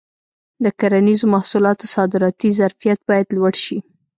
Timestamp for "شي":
3.65-3.77